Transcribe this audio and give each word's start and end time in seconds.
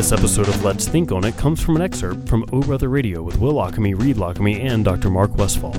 This 0.00 0.12
episode 0.12 0.48
of 0.48 0.64
Let's 0.64 0.88
Think 0.88 1.12
on 1.12 1.24
It 1.24 1.36
comes 1.36 1.60
from 1.60 1.76
an 1.76 1.82
excerpt 1.82 2.26
from 2.26 2.46
O 2.54 2.62
Brother 2.62 2.88
Radio 2.88 3.22
with 3.22 3.38
Will 3.38 3.52
Lockamy, 3.52 3.92
Reed 3.92 4.16
Lockamy, 4.16 4.58
and 4.58 4.82
Dr. 4.82 5.10
Mark 5.10 5.36
Westfall. 5.36 5.72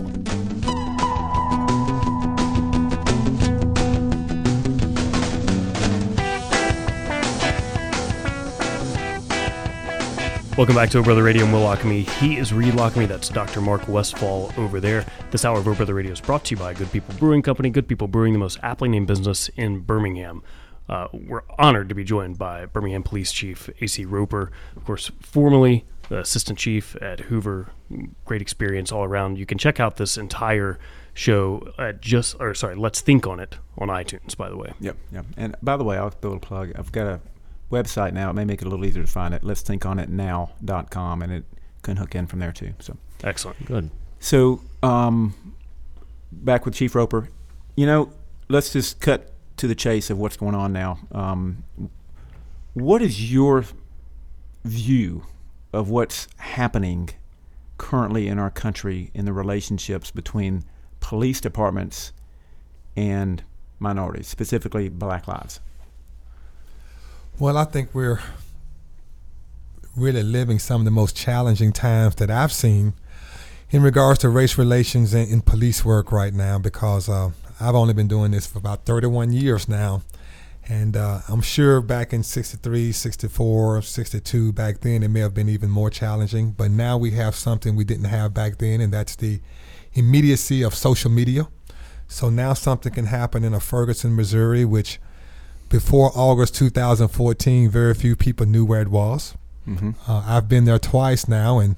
Welcome 10.55 10.75
back 10.75 10.91
to 10.91 10.99
O 10.99 11.03
Brother 11.03 11.23
Radio 11.23 11.45
and 11.45 11.51
Will 11.51 11.61
Lockamy. 11.61 12.07
He 12.19 12.38
is 12.38 12.53
Reed 12.53 12.75
Lockamy. 12.75 13.07
That's 13.07 13.27
Dr. 13.27 13.59
Mark 13.59 13.88
Westfall 13.88 14.53
over 14.55 14.79
there. 14.79 15.03
This 15.31 15.45
hour 15.45 15.57
of 15.57 15.67
O 15.67 15.73
Brother 15.73 15.95
Radio 15.95 16.11
is 16.11 16.22
brought 16.22 16.45
to 16.45 16.52
you 16.53 16.59
by 16.59 16.75
Good 16.75 16.91
People 16.91 17.16
Brewing 17.16 17.41
Company. 17.41 17.72
Good 17.72 17.88
People 17.88 18.08
Brewing, 18.08 18.33
the 18.33 18.39
most 18.39 18.59
aptly 18.61 18.88
named 18.88 19.08
business 19.08 19.49
in 19.58 19.80
Birmingham. 19.80 20.44
Uh, 20.91 21.08
we're 21.13 21.44
honored 21.58 21.88
to 21.88 21.95
be 21.95 22.04
joined 22.04 22.38
by 22.38 22.66
Birmingham 22.66 23.02
Police 23.02 23.31
Chief 23.31 23.70
A.C. 23.80 24.04
Roper, 24.04 24.52
of 24.76 24.84
course, 24.84 25.09
formerly 25.22 25.86
the 26.09 26.20
Assistant 26.20 26.59
Chief 26.59 26.98
at 27.02 27.22
Hoover. 27.22 27.72
Great 28.26 28.41
experience 28.41 28.91
all 28.91 29.05
around. 29.05 29.38
You 29.38 29.45
can 29.45 29.58
check 29.58 29.80
out 29.80 29.95
this 29.95 30.17
entire 30.17 30.77
show 31.14 31.73
at 31.80 32.02
just, 32.02 32.36
or 32.41 32.54
sorry, 32.54 32.76
Let's 32.76 33.00
Think 33.00 33.26
on 33.26 33.40
It 33.40 33.58
on 33.77 33.88
iTunes, 33.88 34.36
by 34.36 34.50
the 34.50 34.58
way. 34.58 34.73
Yep, 34.81 34.98
yep. 35.14 35.26
And 35.38 35.55
by 35.64 35.77
the 35.77 35.86
way, 35.86 35.98
I'll 35.98 36.09
do 36.09 36.27
a 36.27 36.27
little 36.27 36.40
plug. 36.41 36.73
I've 36.76 36.92
got 36.92 37.08
a 37.08 37.22
website 37.72 38.12
now. 38.12 38.30
It 38.30 38.34
may 38.34 38.44
make 38.44 38.62
it 38.62 38.67
a 38.67 38.70
little 38.70 38.86
easier 38.86 39.03
to 39.03 39.09
find 39.09 39.34
it. 39.34 39.45
Let's 39.45 39.62
think 39.62 39.86
on 39.86 39.98
it 39.98 40.09
now.com, 40.09 41.22
and 41.22 41.31
it 41.31 41.45
can 41.84 41.95
hook 41.95 42.16
in 42.16 42.28
from 42.28 42.39
there 42.39 42.52
too. 42.52 42.73
So 42.80 42.98
Excellent. 43.23 43.66
Good. 43.66 43.89
So, 44.20 44.62
um, 44.84 45.55
back 46.31 46.66
with 46.66 46.76
Chief 46.76 46.94
Roper, 46.94 47.30
you 47.78 47.86
know, 47.86 48.11
let's 48.50 48.73
just 48.73 49.00
cut 49.00 49.30
to 49.62 49.67
the 49.67 49.76
chase 49.76 50.09
of 50.09 50.17
what's 50.17 50.38
going 50.38 50.56
on 50.56 50.73
now. 50.73 50.98
Um, 51.12 51.64
what 52.73 53.00
is 53.00 53.31
your 53.31 53.64
view 54.64 55.28
of 55.72 55.88
what's 55.88 56.28
happening 56.38 57.12
currently 57.78 58.28
in 58.28 58.39
our 58.39 58.50
country 58.50 59.12
in 59.14 59.26
the 59.26 59.34
relationships 59.34 60.09
between 60.09 60.64
police 61.00 61.39
departments 61.39 62.12
and 62.95 63.44
minorities, 63.78 64.28
specifically 64.28 64.89
black 64.89 65.28
lives? 65.28 65.59
Well, 67.38 67.56
I 67.56 67.66
think 67.66 67.94
we're 67.94 68.20
really 69.95 70.23
living 70.23 70.58
some 70.58 70.82
of 70.82 70.86
the 70.86 70.92
most 70.92 71.16
challenging 71.16 71.72
times 71.72 72.16
that 72.16 72.32
I've 72.32 72.52
seen 72.52 72.94
in 73.72 73.81
regards 73.81 74.19
to 74.19 74.30
race 74.30 74.58
relations 74.58 75.14
in, 75.14 75.27
in 75.30 75.41
police 75.41 75.83
work 75.83 76.11
right 76.11 76.33
now 76.33 76.59
because 76.59 77.08
uh, 77.08 77.31
I've 77.59 77.75
only 77.75 77.94
been 77.94 78.08
doing 78.08 78.31
this 78.31 78.45
for 78.45 78.59
about 78.59 78.86
31 78.86 79.31
years 79.31 79.67
now. 79.67 80.02
And 80.67 80.95
uh, 80.95 81.19
I'm 81.27 81.41
sure 81.41 81.81
back 81.81 82.14
in 82.14 82.22
63, 82.22 82.92
64, 82.92 83.81
62, 83.81 84.53
back 84.53 84.81
then, 84.81 85.03
it 85.03 85.08
may 85.08 85.22
have 85.22 85.33
been 85.33 85.49
even 85.49 85.69
more 85.69 85.89
challenging. 85.89 86.52
But 86.52 86.72
now 86.72 86.97
we 86.97 87.11
have 87.11 87.36
something 87.36 87.75
we 87.75 87.83
didn't 87.83 88.05
have 88.05 88.33
back 88.33 88.58
then, 88.59 88.80
and 88.80 88.94
that's 88.94 89.16
the 89.16 89.42
immediacy 89.94 90.61
of 90.61 90.75
social 90.75 91.09
media. 91.09 91.47
So 92.08 92.30
now 92.30 92.53
something 92.53 92.94
can 92.94 93.08
happen 93.08 93.44
in 93.44 93.53
a 93.53 93.59
Ferguson, 93.59 94.16
Missouri, 94.16 94.64
which 94.64 94.99
before 95.69 96.11
August 96.14 96.55
2014, 96.55 97.69
very 97.69 97.94
few 97.94 98.16
people 98.16 98.45
knew 98.45 98.64
where 98.64 98.81
it 98.81 98.89
was. 98.89 99.36
Mm-hmm. 99.67 99.92
Uh, 100.09 100.23
I've 100.25 100.47
been 100.47 100.66
there 100.66 100.80
twice 100.80 101.27
now, 101.27 101.59
and 101.59 101.75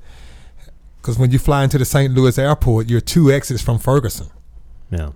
because 1.04 1.20
when 1.20 1.32
you 1.32 1.38
fly 1.38 1.66
into 1.66 1.78
the 1.78 1.84
St. 1.84 2.14
Louis 2.14 2.38
airport, 2.38 2.90
you're 2.90 3.02
two 3.02 3.30
exits 3.30 3.62
from 3.62 3.78
Ferguson. 3.78 4.28
Yeah. 4.90 5.10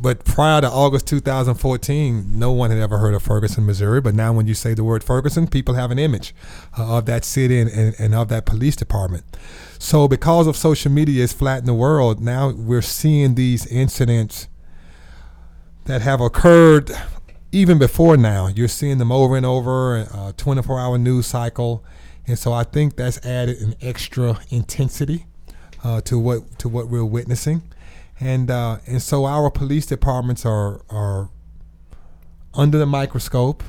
But 0.00 0.24
prior 0.24 0.62
to 0.62 0.70
August 0.70 1.06
2014, 1.06 2.38
no 2.38 2.50
one 2.50 2.70
had 2.70 2.80
ever 2.80 2.96
heard 2.96 3.14
of 3.14 3.22
Ferguson, 3.22 3.66
Missouri. 3.66 4.00
But 4.00 4.14
now, 4.14 4.32
when 4.32 4.46
you 4.46 4.54
say 4.54 4.72
the 4.72 4.82
word 4.82 5.04
Ferguson, 5.04 5.46
people 5.46 5.74
have 5.74 5.90
an 5.90 5.98
image 5.98 6.34
uh, 6.76 6.96
of 6.96 7.04
that 7.06 7.24
city 7.26 7.60
and, 7.60 7.70
and, 7.70 7.94
and 7.98 8.14
of 8.14 8.28
that 8.30 8.46
police 8.46 8.74
department. 8.74 9.24
So, 9.78 10.08
because 10.08 10.46
of 10.46 10.56
social 10.56 10.90
media 10.90 11.22
is 11.22 11.32
flattening 11.32 11.66
the 11.66 11.74
world, 11.74 12.20
now 12.20 12.50
we're 12.50 12.82
seeing 12.82 13.34
these 13.34 13.66
incidents 13.66 14.48
that 15.84 16.00
have 16.00 16.20
occurred 16.20 16.90
even 17.52 17.78
before 17.78 18.16
now. 18.16 18.48
You're 18.48 18.66
seeing 18.66 18.96
them 18.96 19.12
over 19.12 19.36
and 19.36 19.46
over, 19.46 19.98
a 19.98 20.34
24 20.36 20.80
hour 20.80 20.98
news 20.98 21.26
cycle. 21.26 21.84
And 22.26 22.38
so 22.38 22.52
I 22.52 22.64
think 22.64 22.96
that's 22.96 23.24
added 23.26 23.60
an 23.60 23.74
extra 23.80 24.40
intensity 24.50 25.26
uh, 25.82 26.00
to 26.02 26.18
what 26.18 26.58
to 26.60 26.68
what 26.68 26.88
we're 26.88 27.04
witnessing. 27.04 27.62
And 28.20 28.50
uh, 28.50 28.78
and 28.86 29.02
so 29.02 29.24
our 29.24 29.50
police 29.50 29.86
departments 29.86 30.46
are 30.46 30.82
are 30.90 31.30
under 32.54 32.78
the 32.78 32.86
microscope, 32.86 33.62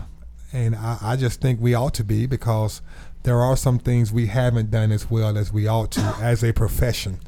and 0.52 0.76
I, 0.76 0.98
I 1.02 1.16
just 1.16 1.42
think 1.42 1.60
we 1.60 1.74
ought 1.74 1.94
to 1.96 2.04
be 2.04 2.26
because 2.28 2.82
there 3.24 3.40
are 3.40 3.56
some 3.56 3.80
things 3.80 4.12
we 4.12 4.28
haven't 4.28 4.70
done 4.70 4.92
as 4.92 5.10
well 5.10 5.38
as 5.38 5.52
we 5.52 5.68
ought 5.68 5.92
to 5.92 6.02
as 6.22 6.44
a 6.44 6.54
profession. 6.54 7.20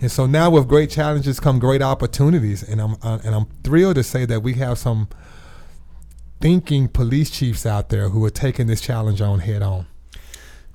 And 0.00 0.10
so 0.10 0.26
now 0.26 0.50
with 0.50 0.66
great 0.66 0.90
challenges 0.90 1.38
come 1.38 1.60
great 1.60 1.82
opportunities, 1.82 2.62
and 2.62 2.80
I'm 2.80 2.96
uh, 3.02 3.20
and 3.24 3.34
I'm 3.34 3.46
thrilled 3.62 3.94
to 3.96 4.02
say 4.02 4.24
that 4.24 4.42
we 4.42 4.54
have 4.54 4.78
some 4.78 5.08
thinking 6.40 6.88
police 6.88 7.30
chiefs 7.30 7.64
out 7.64 7.88
there 7.88 8.08
who 8.08 8.24
are 8.24 8.30
taking 8.30 8.66
this 8.66 8.80
challenge 8.80 9.20
on 9.20 9.38
head 9.38 9.62
on. 9.62 9.86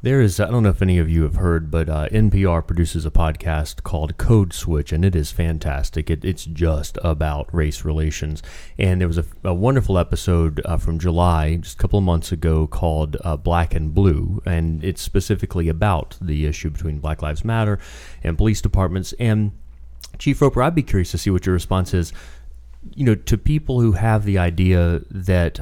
There 0.01 0.21
is, 0.21 0.39
I 0.39 0.49
don't 0.49 0.63
know 0.63 0.69
if 0.69 0.81
any 0.81 0.97
of 0.97 1.09
you 1.09 1.23
have 1.23 1.35
heard, 1.35 1.69
but 1.69 1.89
uh, 1.89 2.07
NPR 2.07 2.65
produces 2.65 3.05
a 3.05 3.11
podcast 3.11 3.83
called 3.83 4.15
Code 4.17 4.53
Switch, 4.53 4.93
and 4.93 5.03
it 5.03 5.13
is 5.13 5.33
fantastic. 5.33 6.09
It, 6.09 6.23
it's 6.23 6.45
just 6.45 6.97
about 7.03 7.53
race 7.53 7.83
relations. 7.83 8.41
And 8.77 9.01
there 9.01 9.09
was 9.09 9.17
a, 9.17 9.25
a 9.43 9.53
wonderful 9.53 9.97
episode 9.97 10.61
uh, 10.63 10.77
from 10.77 10.99
July, 10.99 11.57
just 11.57 11.77
a 11.77 11.81
couple 11.81 11.99
of 11.99 12.05
months 12.05 12.31
ago, 12.31 12.65
called 12.65 13.17
uh, 13.25 13.35
Black 13.35 13.73
and 13.73 13.93
Blue, 13.93 14.41
and 14.45 14.81
it's 14.85 15.01
specifically 15.01 15.67
about 15.67 16.17
the 16.21 16.45
issue 16.45 16.69
between 16.69 16.99
Black 16.99 17.21
Lives 17.21 17.43
Matter 17.43 17.77
and 18.23 18.37
police 18.37 18.61
departments. 18.61 19.13
And 19.19 19.51
Chief 20.17 20.41
Roper, 20.41 20.63
I'd 20.63 20.75
be 20.75 20.81
curious 20.81 21.11
to 21.11 21.17
see 21.17 21.29
what 21.29 21.45
your 21.45 21.53
response 21.53 21.93
is. 21.93 22.13
You 22.95 23.03
know, 23.03 23.15
to 23.15 23.37
people 23.37 23.81
who 23.81 23.91
have 23.91 24.23
the 24.23 24.37
idea 24.37 25.01
that 25.11 25.59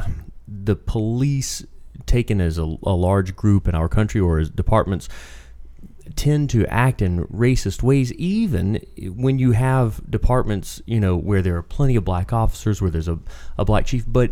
the 0.48 0.76
police 0.76 1.66
taken 2.08 2.42
as 2.42 2.58
a, 2.58 2.64
a, 2.84 2.96
large 2.96 3.36
group 3.36 3.68
in 3.68 3.76
our 3.76 3.88
country 3.88 4.20
or 4.20 4.40
as 4.40 4.50
departments 4.50 5.08
tend 6.16 6.50
to 6.50 6.66
act 6.68 7.02
in 7.02 7.26
racist 7.26 7.84
ways 7.84 8.14
even 8.14 8.76
when 9.16 9.38
you 9.38 9.52
have 9.52 10.02
departments 10.10 10.82
you 10.86 11.00
know 11.00 11.16
where 11.16 11.42
there 11.42 11.58
are 11.58 11.62
plenty 11.62 11.96
of 11.96 12.06
black 12.06 12.32
officers 12.32 12.82
where 12.82 12.90
there's 12.90 13.08
a, 13.08 13.20
a 13.58 13.66
black 13.66 13.86
chief. 13.86 14.06
But 14.08 14.32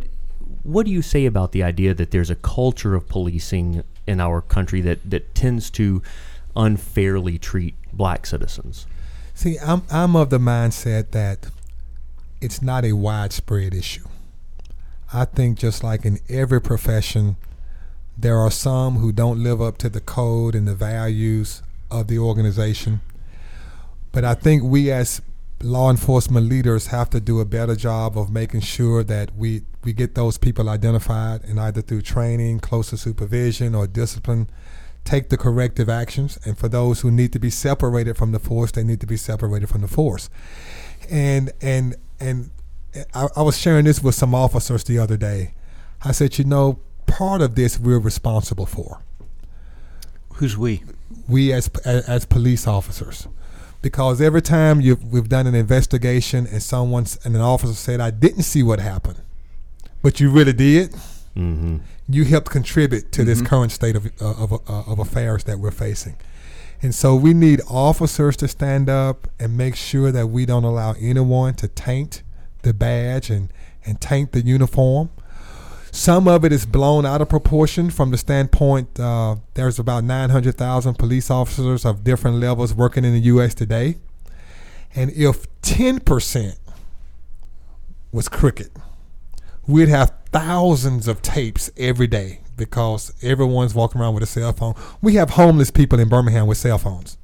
what 0.64 0.85
do 0.85 0.91
you 0.91 1.02
say 1.02 1.25
about 1.25 1.52
the 1.52 1.64
idea 1.64 1.94
that 1.94 2.12
there's 2.12 2.30
a 2.30 2.35
culture 2.35 2.96
of 2.96 3.08
policing 3.08 3.84
in 4.08 4.19
our 4.19 4.41
country 4.41 4.81
that, 4.81 5.09
that 5.09 5.35
tends 5.35 5.69
to 5.72 6.02
unfairly 6.56 7.38
treat 7.38 7.75
black 7.94 8.25
citizens? 8.25 8.88
See 9.34 9.58
I'm, 9.59 9.84
I'm 9.91 10.16
of 10.16 10.30
the 10.30 10.40
mindset 10.40 11.12
that 11.12 11.47
it's 12.41 12.62
not 12.62 12.85
a 12.85 12.94
widespread 12.94 13.74
issue. 13.74 14.08
I 15.14 15.25
think 15.25 15.58
just 15.58 15.84
like 15.84 16.06
in 16.06 16.19
every 16.30 16.62
profession 16.62 17.38
there 18.18 18.38
are 18.38 18.52
some 18.52 18.98
who 18.98 19.12
don't 19.12 19.44
live 19.44 19.62
up 19.62 19.78
to 19.80 19.90
the 19.90 20.02
code 20.02 20.56
and 20.56 20.68
the 20.68 20.76
values 20.76 21.62
of 21.92 22.08
the 22.08 22.18
organization. 22.18 23.02
But 24.12 24.24
I 24.24 24.34
think 24.34 24.64
we 24.64 24.92
as 24.92 25.22
law 25.62 25.90
enforcement 25.90 26.48
leaders 26.48 26.88
have 26.88 27.09
to 27.09 27.20
do 27.20 27.40
a 27.40 27.46
better 27.46 27.76
job 27.76 28.18
of 28.18 28.30
making 28.30 28.62
sure 28.62 29.03
that 29.03 29.36
we, 29.36 29.64
we 29.84 29.94
get 29.94 30.16
those 30.16 30.38
people 30.38 30.70
identified 30.70 31.44
and 31.44 31.59
either 31.59 31.81
through 31.81 32.02
training, 32.02 32.59
closer 32.59 32.98
supervision, 32.98 33.76
or 33.76 33.88
discipline, 33.88 34.50
take 35.03 35.30
the 35.30 35.38
corrective 35.38 35.90
actions. 35.90 36.38
And 36.46 36.58
for 36.58 36.68
those 36.68 37.02
who 37.02 37.12
need 37.12 37.34
to 37.34 37.40
be 37.40 37.50
separated 37.50 38.18
from 38.18 38.32
the 38.32 38.40
force, 38.40 38.72
they 38.72 38.84
need 38.84 39.02
to 39.02 39.08
be 39.08 39.18
separated 39.18 39.70
from 39.70 39.82
the 39.82 39.88
force. 39.88 40.29
And 41.09 41.52
and 41.61 41.96
and 42.20 42.52
I, 43.14 43.28
I 43.35 43.41
was 43.41 43.58
sharing 43.58 43.85
this 43.85 44.02
with 44.02 44.16
some 44.16 44.34
officers 44.34 44.84
the 44.84 45.00
other 45.00 45.18
day. 45.18 45.53
I 46.03 46.11
said, 46.11 46.38
you 46.38 46.46
know, 46.46 46.79
part 47.17 47.41
of 47.41 47.56
this 47.56 47.79
we're 47.79 48.00
responsible 48.00 48.66
for. 48.66 49.02
Who's 50.38 50.58
we? 50.58 50.84
We 51.28 51.53
as 51.53 51.70
as, 51.85 52.09
as 52.09 52.26
police 52.26 52.67
officers, 52.67 53.28
because 53.82 54.22
every 54.22 54.41
time 54.41 54.82
you 54.82 54.97
we've 55.14 55.29
done 55.29 55.47
an 55.47 55.56
investigation 55.56 56.46
and 56.52 56.62
someone's 56.62 57.17
and 57.26 57.35
an 57.35 57.41
officer 57.41 57.73
said, 57.73 58.00
"I 58.02 58.12
didn't 58.12 58.44
see 58.44 58.64
what 58.64 58.79
happened," 58.79 59.20
but 60.02 60.20
you 60.20 60.29
really 60.38 60.53
did. 60.53 60.91
mm-hmm. 61.35 61.78
You 62.08 62.23
helped 62.26 62.52
contribute 62.52 63.12
to 63.14 63.22
Mm-hmm. 63.22 63.29
this 63.29 63.41
current 63.41 63.72
state 63.72 63.96
of 63.96 64.06
uh, 64.22 64.44
of 64.44 64.52
uh, 64.53 64.91
of 64.91 65.00
affairs 65.00 65.44
that 65.46 65.58
we're 65.59 65.72
facing. 65.88 66.16
And 66.84 66.94
so 66.94 67.16
we 67.16 67.34
need 67.34 67.61
officers 67.70 68.35
to 68.38 68.47
stand 68.47 68.90
up 68.90 69.28
and 69.40 69.58
make 69.58 69.76
sure 69.76 70.11
that 70.11 70.28
we 70.28 70.46
don't 70.46 70.66
allow 70.66 70.94
anyone 71.00 71.53
to 71.56 71.68
taint 71.68 72.22
the 72.61 72.73
badge 72.73 73.29
and, 73.35 73.52
and 73.85 74.00
taint 74.02 74.34
the 74.34 74.41
uniform. 74.41 75.09
Some 75.96 76.28
of 76.28 76.44
it 76.44 76.52
is 76.52 76.66
blown 76.66 77.06
out 77.06 77.22
of 77.22 77.30
proportion 77.30 77.90
from 77.90 78.12
the 78.12 78.18
standpoint 78.18 79.00
uh, 79.00 79.38
there's 79.53 79.80
about 79.80 80.03
900,000 80.03 80.96
police 80.96 81.32
officers 81.32 81.86
of 81.86 82.03
different 82.03 82.36
levels 82.38 82.74
working 82.74 83.06
in 83.06 83.14
the 83.14 83.22
U.S. 83.22 83.53
today. 83.56 83.96
And 84.94 85.09
if 85.12 85.46
10% 85.62 86.58
was 88.12 88.28
crooked, 88.28 88.72
we'd 89.66 89.88
have 89.88 90.12
thousands 90.34 91.08
of 91.08 91.22
tapes 91.22 91.72
every 91.78 92.08
day 92.08 92.42
because 92.58 93.14
everyone's 93.24 93.74
walking 93.74 94.02
around 94.02 94.16
with 94.16 94.24
a 94.24 94.28
cell 94.28 94.52
phone. 94.52 94.76
We 95.02 95.16
have 95.16 95.32
homeless 95.32 95.72
people 95.72 95.97
in 96.02 96.09
Birmingham 96.09 96.46
with 96.47 96.58
cell 96.58 96.78
phones. 96.78 97.18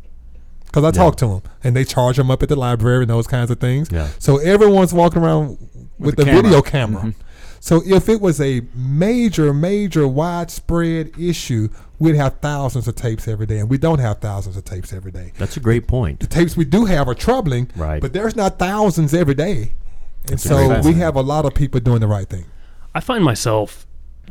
Because 0.65 0.85
I 0.85 0.87
Yeah. 0.87 0.91
talk 0.91 1.17
to 1.17 1.27
them 1.27 1.41
and 1.61 1.75
they 1.75 1.83
charge 1.83 2.15
them 2.15 2.31
up 2.31 2.41
at 2.41 2.47
the 2.47 2.55
library 2.55 3.01
and 3.03 3.09
those 3.09 3.27
kinds 3.27 3.51
of 3.51 3.59
things. 3.59 3.89
Yeah. 3.91 4.07
So 4.17 4.37
everyone's 4.37 4.93
walking 4.93 5.21
around 5.21 5.57
with, 5.99 6.15
With 6.15 6.15
the 6.15 6.21
a 6.21 6.25
camera. 6.25 6.41
video 6.43 6.61
camera. 6.61 7.01
Mhm. 7.03 7.13
So 7.63 7.83
if 7.85 8.09
it 8.09 8.19
was 8.19 8.41
a 8.41 8.63
major, 8.73 9.53
major, 9.53 10.07
widespread 10.07 11.11
issue, 11.17 11.69
we'd 11.99 12.15
have 12.15 12.39
thousands 12.39 12.87
of 12.87 12.95
tapes 12.95 13.27
every 13.27 13.45
day, 13.45 13.59
and 13.59 13.69
we 13.69 13.77
don't 13.77 13.99
have 13.99 14.17
thousands 14.17 14.57
of 14.57 14.65
tapes 14.65 14.91
every 14.91 15.11
day. 15.11 15.31
That's 15.37 15.57
a 15.57 15.59
great 15.59 15.87
point. 15.87 16.21
The 16.21 16.25
tapes 16.27 16.57
we 16.57 16.65
do 16.65 16.85
have 16.85 17.07
are 17.07 17.13
troubling, 17.13 17.69
Right. 17.75 18.01
but 18.01 18.13
there's 18.13 18.35
not 18.35 18.57
thousands 18.57 19.13
every 19.13 19.35
day. 19.35 19.73
And 20.23 20.31
That's 20.39 20.43
so 20.43 20.81
we 20.81 20.93
have 20.95 21.15
a 21.15 21.21
lot 21.21 21.45
of 21.45 21.53
people 21.53 21.79
doing 21.79 21.99
the 22.01 22.07
right 22.07 22.27
thing. 22.27 22.45
I 22.95 22.99
find 22.99 23.23
myself 23.23 23.85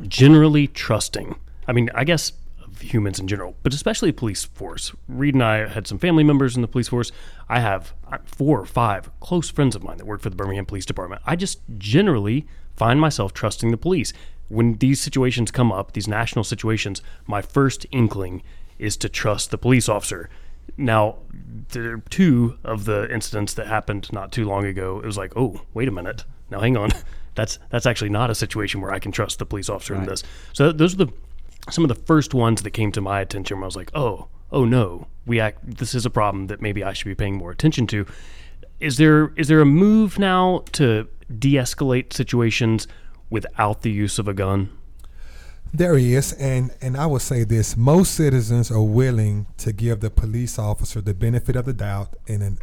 generally 0.09 0.67
trusting. 0.67 1.37
I 1.69 1.73
mean, 1.73 1.89
I 1.95 2.03
guess 2.03 2.31
of 2.31 2.37
humans 2.83 3.19
in 3.19 3.29
general, 3.29 3.57
but 3.63 3.75
especially 3.75 4.13
police 4.13 4.45
force. 4.45 4.93
Reed 5.09 5.35
and 5.35 5.43
I 5.43 5.69
had 5.69 5.87
some 5.87 5.99
family 5.99 6.25
members 6.25 6.57
in 6.57 6.63
the 6.63 6.69
police 6.69 6.89
force. 6.89 7.13
I 7.49 7.61
have 7.61 7.95
uh, 8.11 8.19
four 8.25 8.61
or 8.61 8.67
five 8.67 9.11
close 9.21 9.51
friends 9.51 9.75
of 9.75 9.83
mine 9.83 9.99
that 9.99 10.07
work 10.07 10.21
for 10.21 10.31
the 10.31 10.37
Birmingham 10.37 10.67
Police 10.67 10.87
Department. 10.87 11.23
I 11.27 11.37
just 11.37 11.61
generally 11.79 12.47
find 12.77 13.01
myself 13.01 13.33
trusting 13.33 13.71
the 13.71 13.77
police. 13.77 14.13
When 14.49 14.77
these 14.79 15.01
situations 15.01 15.51
come 15.51 15.71
up, 15.71 15.93
these 15.93 16.09
national 16.09 16.45
situations, 16.45 17.03
my 17.27 17.43
first 17.43 17.87
inkling 17.93 18.43
is 18.79 18.97
to 18.99 19.09
trust 19.09 19.51
the 19.51 19.59
police 19.59 19.89
officer. 19.89 20.29
Now, 20.77 21.19
there 21.71 21.95
are 21.95 22.03
two 22.11 22.59
of 22.65 22.85
the 22.85 23.13
incidents 23.13 23.55
that 23.55 23.67
happened 23.67 24.13
not 24.13 24.33
too 24.33 24.45
long 24.45 24.65
ago. 24.65 24.99
It 24.99 25.07
was 25.07 25.19
like, 25.19 25.37
oh, 25.37 25.63
wait 25.75 25.89
a 25.89 25.93
minute. 25.93 26.25
Now, 26.51 26.61
hang 26.61 26.77
on. 26.77 26.91
That's 27.37 27.61
that's 27.71 27.87
actually 27.87 28.11
not 28.11 28.29
a 28.29 28.35
situation 28.35 28.81
where 28.81 28.93
I 28.93 28.99
can 28.99 29.13
trust 29.13 29.39
the 29.39 29.47
police 29.47 29.69
officer 29.69 29.95
in 29.95 30.05
this. 30.05 30.25
So 30.53 30.73
those 30.73 30.95
are 30.95 31.05
the 31.07 31.13
some 31.69 31.85
of 31.85 31.89
the 31.89 31.95
first 31.95 32.35
ones 32.35 32.63
that 32.63 32.71
came 32.71 32.93
to 32.93 33.01
my 33.01 33.21
attention. 33.21 33.59
Where 33.59 33.65
I 33.65 33.67
was 33.67 33.77
like, 33.77 33.91
oh, 33.95 34.29
oh 34.51 34.65
no, 34.65 35.07
we 35.27 35.41
act. 35.41 35.79
This 35.79 35.95
is 35.95 36.07
a 36.07 36.11
problem 36.11 36.47
that 36.47 36.61
maybe 36.61 36.83
I 36.83 36.93
should 36.93 37.07
be 37.07 37.15
paying 37.15 37.37
more 37.37 37.51
attention 37.51 37.87
to. 37.89 38.07
Is 38.79 38.97
there 38.97 39.33
is 39.37 39.49
there 39.49 39.61
a 39.61 39.67
move 39.67 40.19
now 40.19 40.65
to 40.73 41.09
de-escalate 41.39 42.13
situations 42.13 42.89
without 43.29 43.83
the 43.83 43.91
use 43.91 44.19
of 44.19 44.27
a 44.27 44.35
gun? 44.35 44.71
There 45.73 45.97
is, 45.97 46.33
and 46.33 46.73
and 46.81 46.97
I 46.97 47.07
will 47.07 47.21
say 47.21 47.45
this: 47.45 47.77
most 47.77 48.15
citizens 48.15 48.71
are 48.71 48.83
willing 48.83 49.47
to 49.59 49.73
give 49.73 50.01
the 50.01 50.11
police 50.11 50.59
officer 50.59 51.01
the 51.01 51.15
benefit 51.15 51.55
of 51.55 51.65
the 51.65 51.73
doubt 51.73 52.17
in 52.27 52.43
an 52.43 52.59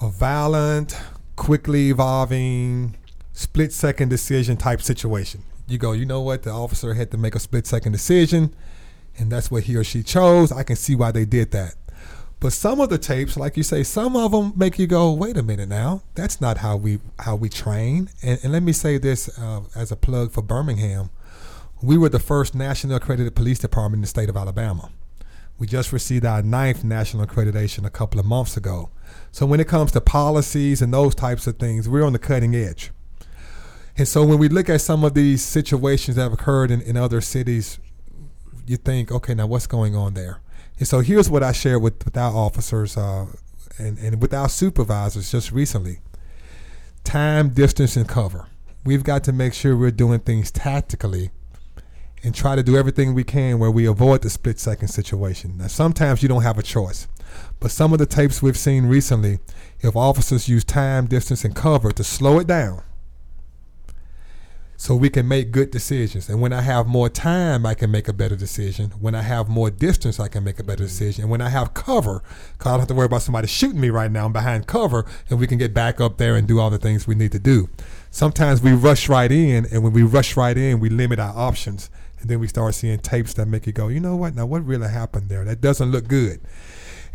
a 0.00 0.08
violent, 0.08 0.98
quickly 1.36 1.90
evolving, 1.90 2.96
split 3.32 3.72
second 3.72 4.08
decision 4.08 4.56
type 4.56 4.82
situation. 4.82 5.42
You 5.68 5.78
go, 5.78 5.92
you 5.92 6.04
know 6.04 6.20
what? 6.20 6.44
The 6.44 6.50
officer 6.50 6.94
had 6.94 7.10
to 7.10 7.16
make 7.16 7.34
a 7.34 7.40
split 7.40 7.66
second 7.66 7.92
decision, 7.92 8.54
and 9.18 9.30
that's 9.30 9.50
what 9.50 9.64
he 9.64 9.76
or 9.76 9.84
she 9.84 10.02
chose. 10.02 10.52
I 10.52 10.62
can 10.62 10.76
see 10.76 10.94
why 10.94 11.10
they 11.10 11.24
did 11.24 11.50
that. 11.52 11.74
But 12.38 12.52
some 12.52 12.80
of 12.80 12.90
the 12.90 12.98
tapes, 12.98 13.36
like 13.36 13.56
you 13.56 13.62
say, 13.62 13.82
some 13.82 14.14
of 14.14 14.30
them 14.32 14.52
make 14.56 14.78
you 14.78 14.86
go, 14.86 15.12
"Wait 15.12 15.36
a 15.36 15.42
minute 15.42 15.68
now, 15.68 16.02
that's 16.14 16.40
not 16.40 16.58
how 16.58 16.76
we 16.76 17.00
how 17.20 17.34
we 17.34 17.48
train." 17.48 18.10
And, 18.22 18.38
and 18.42 18.52
let 18.52 18.62
me 18.62 18.72
say 18.72 18.98
this 18.98 19.38
uh, 19.38 19.62
as 19.74 19.90
a 19.90 19.96
plug 19.96 20.32
for 20.32 20.42
Birmingham: 20.42 21.10
we 21.82 21.96
were 21.96 22.10
the 22.10 22.18
first 22.18 22.54
national 22.54 22.96
accredited 22.96 23.34
police 23.34 23.58
department 23.58 23.98
in 23.98 24.02
the 24.02 24.08
state 24.08 24.28
of 24.28 24.36
Alabama. 24.36 24.90
We 25.58 25.66
just 25.66 25.92
received 25.92 26.26
our 26.26 26.42
ninth 26.42 26.84
national 26.84 27.26
accreditation 27.26 27.86
a 27.86 27.90
couple 27.90 28.20
of 28.20 28.26
months 28.26 28.56
ago. 28.56 28.90
So 29.32 29.46
when 29.46 29.58
it 29.58 29.68
comes 29.68 29.92
to 29.92 30.00
policies 30.02 30.82
and 30.82 30.92
those 30.92 31.14
types 31.14 31.46
of 31.46 31.56
things, 31.56 31.88
we're 31.88 32.04
on 32.04 32.12
the 32.12 32.18
cutting 32.18 32.54
edge. 32.54 32.92
And 33.98 34.06
so 34.06 34.24
when 34.24 34.38
we 34.38 34.48
look 34.48 34.68
at 34.68 34.82
some 34.82 35.04
of 35.04 35.14
these 35.14 35.42
situations 35.42 36.16
that 36.16 36.22
have 36.24 36.32
occurred 36.32 36.70
in, 36.70 36.82
in 36.82 36.96
other 36.96 37.20
cities, 37.22 37.78
you 38.66 38.76
think, 38.76 39.10
okay, 39.10 39.34
now 39.34 39.46
what's 39.46 39.66
going 39.66 39.96
on 39.96 40.14
there? 40.14 40.40
And 40.78 40.86
so 40.86 41.00
here's 41.00 41.30
what 41.30 41.42
I 41.42 41.52
shared 41.52 41.80
with, 41.80 42.04
with 42.04 42.16
our 42.16 42.34
officers 42.34 42.96
uh, 42.96 43.26
and, 43.78 43.98
and 43.98 44.20
with 44.20 44.34
our 44.34 44.48
supervisors 44.48 45.30
just 45.30 45.50
recently 45.50 46.00
time, 47.04 47.50
distance, 47.50 47.96
and 47.96 48.08
cover. 48.08 48.48
We've 48.84 49.04
got 49.04 49.22
to 49.24 49.32
make 49.32 49.54
sure 49.54 49.76
we're 49.76 49.92
doing 49.92 50.20
things 50.20 50.50
tactically 50.50 51.30
and 52.24 52.34
try 52.34 52.56
to 52.56 52.64
do 52.64 52.76
everything 52.76 53.14
we 53.14 53.22
can 53.24 53.60
where 53.60 53.70
we 53.70 53.86
avoid 53.86 54.22
the 54.22 54.30
split 54.30 54.58
second 54.58 54.88
situation. 54.88 55.56
Now, 55.56 55.68
sometimes 55.68 56.22
you 56.22 56.28
don't 56.28 56.42
have 56.42 56.58
a 56.58 56.62
choice, 56.62 57.06
but 57.60 57.70
some 57.70 57.92
of 57.92 58.00
the 58.00 58.06
tapes 58.06 58.42
we've 58.42 58.56
seen 58.56 58.86
recently, 58.86 59.38
if 59.80 59.94
officers 59.94 60.48
use 60.48 60.64
time, 60.64 61.06
distance, 61.06 61.44
and 61.44 61.54
cover 61.54 61.92
to 61.92 62.02
slow 62.02 62.40
it 62.40 62.48
down 62.48 62.82
so 64.76 64.94
we 64.94 65.08
can 65.08 65.26
make 65.26 65.52
good 65.52 65.70
decisions. 65.70 66.28
And 66.28 66.40
when 66.40 66.52
I 66.52 66.60
have 66.60 66.86
more 66.86 67.08
time, 67.08 67.64
I 67.64 67.74
can 67.74 67.90
make 67.90 68.08
a 68.08 68.12
better 68.12 68.36
decision. 68.36 68.90
When 69.00 69.14
I 69.14 69.22
have 69.22 69.48
more 69.48 69.70
distance, 69.70 70.20
I 70.20 70.28
can 70.28 70.44
make 70.44 70.58
a 70.58 70.64
better 70.64 70.84
mm-hmm. 70.84 70.88
decision. 70.88 71.22
And 71.22 71.30
when 71.30 71.40
I 71.40 71.48
have 71.48 71.74
cover, 71.74 72.22
because 72.52 72.66
I 72.66 72.70
don't 72.72 72.80
have 72.80 72.88
to 72.88 72.94
worry 72.94 73.06
about 73.06 73.22
somebody 73.22 73.46
shooting 73.46 73.80
me 73.80 73.90
right 73.90 74.10
now, 74.10 74.26
I'm 74.26 74.32
behind 74.32 74.66
cover, 74.66 75.06
and 75.30 75.38
we 75.38 75.46
can 75.46 75.58
get 75.58 75.72
back 75.72 76.00
up 76.00 76.18
there 76.18 76.36
and 76.36 76.46
do 76.46 76.60
all 76.60 76.70
the 76.70 76.78
things 76.78 77.06
we 77.06 77.14
need 77.14 77.32
to 77.32 77.38
do. 77.38 77.68
Sometimes 78.10 78.62
we 78.62 78.72
rush 78.72 79.08
right 79.08 79.32
in, 79.32 79.66
and 79.66 79.82
when 79.82 79.92
we 79.92 80.02
rush 80.02 80.36
right 80.36 80.56
in, 80.56 80.80
we 80.80 80.88
limit 80.88 81.18
our 81.18 81.36
options. 81.36 81.90
And 82.20 82.30
then 82.30 82.40
we 82.40 82.48
start 82.48 82.74
seeing 82.74 82.98
tapes 82.98 83.34
that 83.34 83.46
make 83.46 83.66
you 83.66 83.72
go, 83.72 83.88
you 83.88 84.00
know 84.00 84.16
what? 84.16 84.34
Now, 84.34 84.46
what 84.46 84.64
really 84.64 84.88
happened 84.88 85.28
there? 85.28 85.44
That 85.44 85.60
doesn't 85.60 85.90
look 85.90 86.08
good. 86.08 86.40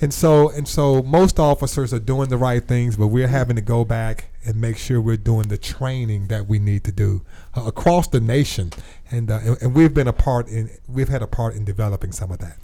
And 0.01 0.11
so, 0.11 0.49
and 0.49 0.67
so, 0.67 1.03
most 1.03 1.39
officers 1.39 1.93
are 1.93 1.99
doing 1.99 2.29
the 2.29 2.37
right 2.37 2.63
things, 2.63 2.97
but 2.97 3.07
we're 3.07 3.27
having 3.27 3.55
to 3.55 3.61
go 3.61 3.85
back 3.85 4.31
and 4.43 4.59
make 4.59 4.77
sure 4.77 4.99
we're 4.99 5.15
doing 5.15 5.47
the 5.47 5.59
training 5.59 6.27
that 6.27 6.47
we 6.47 6.57
need 6.57 6.83
to 6.85 6.91
do 6.91 7.21
uh, 7.55 7.65
across 7.67 8.07
the 8.07 8.19
nation. 8.19 8.71
And, 9.11 9.29
uh, 9.29 9.39
and 9.43 9.61
and 9.61 9.75
we've 9.75 9.93
been 9.93 10.07
a 10.07 10.13
part 10.13 10.47
in, 10.47 10.71
we've 10.87 11.09
had 11.09 11.21
a 11.21 11.27
part 11.27 11.53
in 11.53 11.65
developing 11.65 12.11
some 12.11 12.31
of 12.31 12.39
that. 12.39 12.57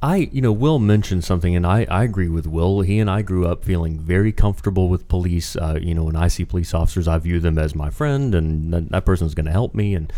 I, 0.00 0.28
you 0.30 0.40
know, 0.40 0.52
Will 0.52 0.78
mentioned 0.78 1.24
something, 1.24 1.56
and 1.56 1.66
I, 1.66 1.84
I 1.90 2.04
agree 2.04 2.28
with 2.28 2.46
Will. 2.46 2.82
He 2.82 3.00
and 3.00 3.10
I 3.10 3.22
grew 3.22 3.46
up 3.46 3.64
feeling 3.64 3.98
very 3.98 4.30
comfortable 4.30 4.88
with 4.88 5.08
police. 5.08 5.56
Uh, 5.56 5.78
you 5.82 5.94
know, 5.94 6.04
when 6.04 6.16
I 6.16 6.28
see 6.28 6.44
police 6.44 6.74
officers, 6.74 7.08
I 7.08 7.18
view 7.18 7.40
them 7.40 7.58
as 7.58 7.74
my 7.74 7.90
friend, 7.90 8.34
and 8.34 8.72
that, 8.72 8.90
that 8.90 9.04
person's 9.04 9.34
going 9.34 9.46
to 9.46 9.52
help 9.52 9.74
me. 9.74 9.94
And 9.94 10.12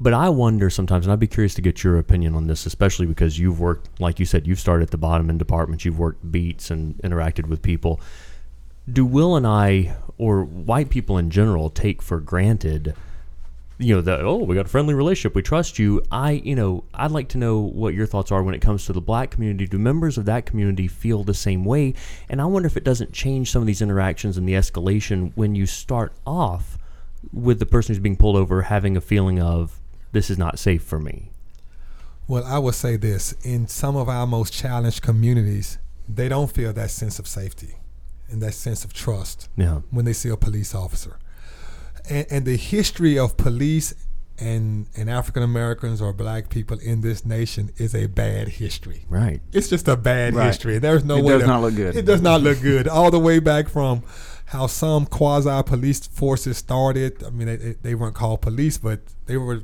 but 0.00 0.14
I 0.14 0.28
wonder 0.28 0.70
sometimes, 0.70 1.06
and 1.06 1.12
I'd 1.12 1.18
be 1.18 1.26
curious 1.26 1.54
to 1.54 1.62
get 1.62 1.82
your 1.82 1.98
opinion 1.98 2.34
on 2.34 2.46
this, 2.46 2.66
especially 2.66 3.06
because 3.06 3.38
you've 3.38 3.60
worked, 3.60 3.88
like 4.00 4.20
you 4.20 4.26
said, 4.26 4.46
you've 4.46 4.60
started 4.60 4.84
at 4.84 4.90
the 4.90 4.98
bottom 4.98 5.28
in 5.28 5.38
departments, 5.38 5.84
you've 5.84 5.98
worked 5.98 6.30
beats 6.30 6.70
and 6.70 6.96
interacted 6.98 7.46
with 7.46 7.62
people. 7.62 8.00
Do 8.90 9.04
Will 9.04 9.36
and 9.36 9.46
I, 9.46 9.96
or 10.16 10.44
white 10.44 10.88
people 10.88 11.18
in 11.18 11.30
general, 11.30 11.68
take 11.68 12.00
for 12.00 12.20
granted? 12.20 12.94
you 13.80 13.94
know 13.94 14.00
that 14.00 14.22
oh 14.22 14.36
we 14.36 14.56
got 14.56 14.66
a 14.66 14.68
friendly 14.68 14.92
relationship 14.92 15.34
we 15.36 15.42
trust 15.42 15.78
you 15.78 16.02
i 16.10 16.32
you 16.32 16.54
know 16.54 16.82
i'd 16.94 17.12
like 17.12 17.28
to 17.28 17.38
know 17.38 17.60
what 17.60 17.94
your 17.94 18.06
thoughts 18.06 18.32
are 18.32 18.42
when 18.42 18.54
it 18.54 18.60
comes 18.60 18.84
to 18.84 18.92
the 18.92 19.00
black 19.00 19.30
community 19.30 19.66
do 19.66 19.78
members 19.78 20.18
of 20.18 20.24
that 20.24 20.44
community 20.44 20.88
feel 20.88 21.22
the 21.22 21.32
same 21.32 21.64
way 21.64 21.94
and 22.28 22.40
i 22.40 22.44
wonder 22.44 22.66
if 22.66 22.76
it 22.76 22.82
doesn't 22.82 23.12
change 23.12 23.50
some 23.50 23.62
of 23.62 23.66
these 23.66 23.80
interactions 23.80 24.36
and 24.36 24.48
the 24.48 24.54
escalation 24.54 25.30
when 25.36 25.54
you 25.54 25.64
start 25.64 26.12
off 26.26 26.76
with 27.32 27.60
the 27.60 27.66
person 27.66 27.94
who's 27.94 28.02
being 28.02 28.16
pulled 28.16 28.36
over 28.36 28.62
having 28.62 28.96
a 28.96 29.00
feeling 29.00 29.40
of 29.40 29.77
this 30.12 30.30
is 30.30 30.38
not 30.38 30.58
safe 30.58 30.82
for 30.82 30.98
me 30.98 31.30
Well, 32.26 32.44
I 32.44 32.58
will 32.58 32.72
say 32.72 32.96
this 32.96 33.32
in 33.42 33.68
some 33.68 33.96
of 33.96 34.08
our 34.08 34.26
most 34.26 34.52
challenged 34.52 35.00
communities, 35.02 35.78
they 36.08 36.28
don't 36.28 36.50
feel 36.50 36.72
that 36.74 36.90
sense 36.90 37.18
of 37.18 37.26
safety 37.26 37.76
and 38.30 38.42
that 38.42 38.54
sense 38.54 38.84
of 38.84 38.92
trust 38.92 39.48
yeah 39.56 39.80
when 39.90 40.04
they 40.04 40.12
see 40.12 40.28
a 40.28 40.36
police 40.36 40.74
officer. 40.74 41.18
And, 42.10 42.26
and 42.30 42.44
the 42.44 42.56
history 42.56 43.18
of 43.18 43.36
police 43.36 43.94
and, 44.38 44.86
and 44.96 45.10
African 45.10 45.42
Americans 45.42 46.00
or 46.00 46.12
black 46.12 46.48
people 46.48 46.78
in 46.78 47.00
this 47.00 47.24
nation 47.24 47.70
is 47.76 47.94
a 47.94 48.06
bad 48.06 48.48
history. 48.48 49.04
right 49.08 49.40
It's 49.52 49.68
just 49.68 49.88
a 49.88 49.96
bad 49.96 50.34
Right. 50.34 50.46
history. 50.46 50.78
There's 50.78 51.04
no 51.04 51.16
It 51.16 51.24
way 51.24 51.32
does 51.32 51.42
to- 51.42 51.46
not 51.48 51.60
look 51.62 51.74
good. 51.74 51.96
It 51.96 52.04
does 52.04 52.22
not 52.22 52.42
look 52.42 52.60
good. 52.60 52.86
All 52.88 53.10
the 53.10 53.18
way 53.18 53.38
back 53.40 53.68
from 53.68 54.02
how 54.46 54.66
some 54.68 55.06
quasi 55.06 55.62
police 55.64 56.06
forces 56.06 56.56
started. 56.58 57.24
I 57.24 57.30
mean, 57.30 57.46
they, 57.48 57.56
they- 57.56 57.76
they 57.82 57.94
weren't 57.94 58.14
called 58.14 58.40
police, 58.42 58.78
but 58.78 59.00
they 59.26 59.36
were 59.36 59.62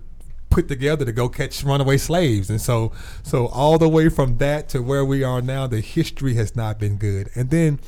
put 0.55 0.69
together 0.69 1.05
to 1.05 1.13
go 1.13 1.29
catch 1.29 1.65
runaway 1.65 1.99
slaves. 1.99 2.49
And 2.51 2.61
so, 2.61 2.93
so 3.23 3.49
all 3.49 3.79
the 3.79 3.89
way 3.89 4.09
from 4.09 4.39
that 4.39 4.69
to 4.71 4.81
where 4.81 5.05
we 5.05 5.23
are 5.23 5.43
now, 5.43 5.67
the 5.67 5.81
history 5.81 6.35
has 6.35 6.55
not 6.55 6.79
been 6.79 6.97
good. 6.97 7.29
And 7.35 7.51
then, 7.51 7.81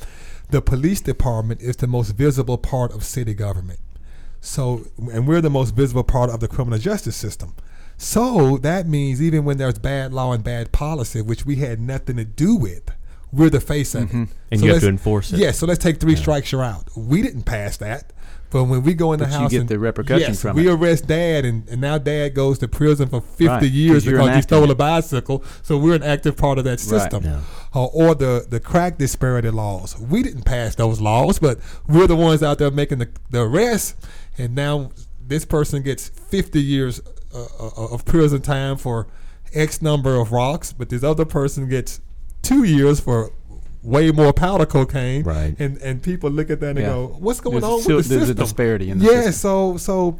the 0.49 0.61
police 0.61 1.01
department 1.01 1.61
is 1.61 1.77
the 1.77 1.87
most 1.87 2.11
visible 2.11 2.57
part 2.57 2.93
of 2.93 3.03
city 3.03 3.33
government. 3.33 3.79
So, 4.39 4.85
and 5.11 5.27
we're 5.27 5.41
the 5.41 5.49
most 5.49 5.75
visible 5.75 6.03
part 6.03 6.29
of 6.29 6.39
the 6.39 6.47
criminal 6.47 6.79
justice 6.79 7.15
system. 7.15 7.53
So 7.97 8.57
that 8.59 8.87
means 8.87 9.21
even 9.21 9.43
when 9.43 9.57
there's 9.57 9.79
bad 9.79 10.13
law 10.13 10.31
and 10.31 10.43
bad 10.43 10.71
policy, 10.71 11.21
which 11.21 11.45
we 11.45 11.57
had 11.57 11.81
nothing 11.81 12.17
to 12.17 12.25
do 12.25 12.55
with, 12.55 12.91
we're 13.31 13.49
the 13.49 13.59
face 13.59 13.93
of 13.95 14.03
mm-hmm. 14.03 14.23
it. 14.23 14.29
and 14.51 14.59
So 14.59 14.65
you 14.65 14.73
have 14.73 14.81
to 14.83 14.87
enforce 14.87 15.33
it 15.33 15.39
Yeah, 15.39 15.51
so 15.51 15.65
let's 15.65 15.83
take 15.83 15.99
three 15.99 16.15
strikes, 16.15 16.51
you're 16.51 16.63
out. 16.63 16.87
We 16.95 17.21
didn't 17.21 17.43
pass 17.43 17.77
that. 17.77 18.13
But 18.49 18.63
when 18.65 18.83
we 18.83 18.93
go 18.93 19.13
in 19.13 19.19
the 19.19 19.25
But 19.25 19.33
you 19.33 19.39
house 19.39 19.51
get 19.51 19.61
and 19.61 19.69
the 19.69 19.77
repercussions 19.77 20.29
yes, 20.29 20.41
from 20.41 20.55
we 20.55 20.67
it. 20.67 20.71
arrest 20.73 21.07
dad, 21.07 21.43
and, 21.45 21.67
and 21.67 21.81
now 21.81 21.97
dad 21.97 22.33
goes 22.33 22.59
to 22.59 22.67
prison 22.67 23.09
for 23.09 23.21
50 23.21 23.47
Right, 23.47 23.63
years 23.63 24.05
because 24.05 24.35
he 24.35 24.41
stole 24.41 24.71
a 24.71 24.75
bicycle. 24.75 25.43
So 25.63 25.77
we're 25.77 25.95
an 25.95 26.03
active 26.03 26.37
part 26.37 26.57
of 26.57 26.63
that 26.63 26.79
system. 26.79 27.23
Yeah. 27.25 27.41
Uh, 27.75 27.85
or 27.85 28.15
the, 28.15 28.45
the 28.49 28.59
crack 28.59 28.97
disparity 28.97 29.49
laws. 29.49 29.97
We 29.99 30.23
didn't 30.23 30.43
pass 30.43 30.75
those 30.75 31.01
laws, 31.01 31.39
but 31.39 31.59
we're 31.87 32.07
the 32.07 32.15
ones 32.15 32.41
out 32.41 32.57
there 32.59 32.71
making 32.71 32.99
the, 32.99 33.09
the 33.29 33.41
arrest. 33.41 33.95
And 34.37 34.55
now 34.55 34.91
this 35.25 35.43
person 35.43 35.83
gets 35.83 36.07
50 36.07 36.61
years 36.61 37.01
uh, 37.35 37.43
uh, 37.59 37.87
of 37.91 38.05
prison 38.05 38.41
time 38.41 38.77
for 38.77 39.07
X 39.53 39.81
number 39.81 40.15
of 40.15 40.31
rocks, 40.31 40.71
but 40.73 40.89
this 40.89 41.03
other 41.03 41.25
person 41.25 41.67
gets 41.67 41.99
two 42.41 42.63
years 42.63 42.99
for 42.99 43.31
way 43.87 44.11
more 44.11 44.33
powder 44.33 44.65
cocaine. 44.65 45.23
Right. 45.23 45.55
And 45.59 45.77
and 45.77 46.03
people 46.03 46.29
look 46.29 46.49
at 46.49 46.59
that 46.59 46.71
and 46.71 46.79
Yeah. 46.79 46.85
go, 46.87 47.15
"What's 47.19 47.39
going 47.41 47.61
There's 47.61 47.63
on 47.73 47.81
still- 47.81 47.95
with 47.97 48.07
the 48.09 48.15
there's 48.15 48.27
system?" 48.27 48.43
a 48.43 48.45
disparity 48.45 48.89
in 48.89 48.99
the 48.99 49.05
yeah. 49.05 49.21
system. 49.31 49.33
So 49.33 49.77
so 49.77 50.17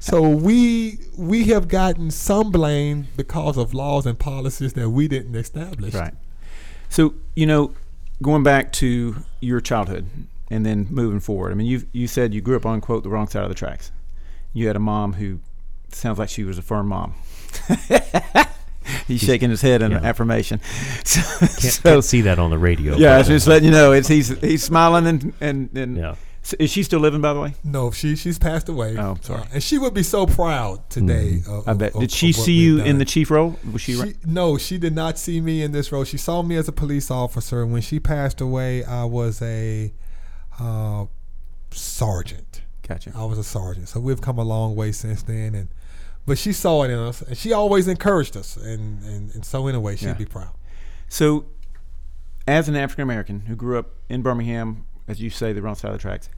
so 0.00 0.28
we 0.28 0.98
we 1.16 1.44
have 1.52 1.68
gotten 1.68 2.10
some 2.10 2.50
blame 2.50 3.08
because 3.16 3.56
of 3.58 3.74
laws 3.74 4.06
and 4.06 4.18
policies 4.18 4.72
that 4.72 4.88
we 4.90 5.06
didn't 5.08 5.36
establish. 5.36 5.94
Right. 5.94 6.14
So 6.88 7.14
you 7.36 7.46
know, 7.46 7.72
going 8.22 8.42
back 8.42 8.72
to 8.74 9.16
your 9.40 9.60
childhood 9.60 10.06
and 10.50 10.64
then 10.66 10.86
moving 10.90 11.20
forward. 11.20 11.52
I 11.52 11.54
mean, 11.54 11.66
you 11.66 11.82
you 11.92 12.06
said 12.08 12.32
you 12.34 12.40
grew 12.40 12.56
up 12.56 12.64
on 12.66 12.80
quote 12.80 13.02
the 13.02 13.10
wrong 13.10 13.28
side 13.28 13.42
of 13.44 13.48
the 13.50 13.54
tracks. 13.54 13.92
You 14.52 14.66
had 14.66 14.76
a 14.76 14.80
mom 14.80 15.12
who 15.14 15.38
sounds 15.92 16.18
like 16.18 16.28
she 16.30 16.42
was 16.44 16.56
a 16.58 16.62
firm 16.62 16.88
mom. 16.88 17.14
He's 19.08 19.20
shaking 19.20 19.50
his 19.50 19.60
head 19.62 19.82
in 19.82 19.92
Yeah. 19.92 19.98
affirmation. 20.02 20.60
So, 21.04 21.20
Can't, 21.38 21.50
so- 21.60 21.82
can't 21.82 22.04
see 22.04 22.20
that 22.22 22.38
on 22.38 22.50
the 22.50 22.58
radio. 22.58 22.96
yeah, 22.96 23.10
I 23.10 23.12
but, 23.12 23.18
was 23.18 23.28
just 23.28 23.46
letting 23.46 23.64
you 23.66 23.70
know. 23.72 23.92
It's 23.92 24.08
he's 24.08 24.28
he's 24.40 24.62
smiling 24.62 25.06
and 25.06 25.32
and, 25.40 25.76
and 25.76 25.96
yeah. 25.96 26.14
So 26.42 26.56
is 26.58 26.70
she 26.70 26.82
still 26.84 27.00
living? 27.00 27.20
By 27.20 27.34
the 27.34 27.40
way, 27.40 27.54
No, 27.64 27.90
she 27.90 28.16
she's 28.16 28.38
passed 28.38 28.68
away. 28.70 28.96
Oh, 28.98 29.16
sorry. 29.20 29.42
Uh, 29.42 29.46
and 29.54 29.62
she 29.62 29.76
would 29.76 29.92
be 29.92 30.02
so 30.02 30.26
proud 30.26 30.88
today. 30.88 31.42
Of, 31.46 31.68
I 31.68 31.74
bet. 31.74 31.94
of- 31.94 32.00
Did 32.00 32.10
she 32.10 32.30
of 32.30 32.36
see 32.36 32.52
we've 32.76 32.78
you 32.78 32.90
in 32.90 32.98
the 32.98 33.04
chief 33.04 33.30
role? 33.30 33.56
Was 33.72 33.82
she? 33.82 33.92
She, 33.92 34.00
right? 34.00 34.16
no, 34.26 34.56
she 34.56 34.78
did 34.78 34.94
not 34.94 35.18
see 35.18 35.40
me 35.42 35.62
in 35.62 35.72
this 35.72 35.92
role. 35.92 36.04
She 36.04 36.16
saw 36.16 36.40
me 36.42 36.56
as 36.56 36.66
a 36.66 36.72
police 36.72 37.10
officer. 37.10 37.66
When 37.66 37.82
she 37.82 38.00
passed 38.00 38.40
away, 38.40 38.82
I 38.84 39.04
was 39.04 39.42
a 39.42 39.92
uh, 40.58 41.04
sergeant. 41.70 42.62
Gotcha. 42.88 43.12
I 43.14 43.24
was 43.24 43.38
a 43.38 43.44
sergeant. 43.44 43.88
So 43.88 44.00
we've 44.00 44.20
come 44.20 44.38
a 44.38 44.44
long 44.44 44.74
way 44.74 44.92
since 44.92 45.22
then. 45.22 45.54
And 45.54 45.68
but 46.26 46.38
she 46.38 46.52
saw 46.52 46.82
it 46.84 46.90
in 46.90 46.98
us, 46.98 47.22
and 47.22 47.36
she 47.36 47.52
always 47.52 47.88
encouraged 47.88 48.36
us. 48.36 48.56
And 48.56 49.02
and, 49.04 49.34
and 49.34 49.44
so 49.44 49.66
in 49.66 49.74
a 49.74 49.80
way, 49.80 49.96
she'd 49.96 50.06
Yeah. 50.06 50.14
be 50.14 50.26
proud. 50.26 50.52
So, 51.08 51.46
as 52.46 52.68
an 52.68 52.76
African 52.76 53.02
American 53.02 53.40
who 53.40 53.56
grew 53.56 53.78
up 53.78 53.90
in 54.08 54.22
Birmingham, 54.22 54.86
as 55.08 55.20
you 55.20 55.30
say, 55.30 55.52
the 55.52 55.62
wrong 55.62 55.74
side 55.74 55.88
of 55.92 55.98
the 55.98 56.02
tracks, 56.02 56.28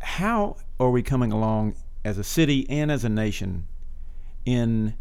how 0.00 0.56
are 0.78 0.90
we 0.90 1.02
coming 1.02 1.32
along 1.32 1.74
as 2.04 2.18
a 2.18 2.24
city 2.24 2.68
and 2.68 2.90
as 2.92 3.04
a 3.04 3.08
nation 3.08 3.66
in 4.44 4.94